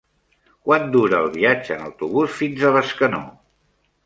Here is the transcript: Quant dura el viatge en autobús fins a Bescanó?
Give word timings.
Quant 0.69 0.87
dura 0.95 1.19
el 1.25 1.29
viatge 1.35 1.75
en 1.77 1.83
autobús 1.89 2.35
fins 2.41 2.65
a 2.67 2.73
Bescanó? 2.79 3.23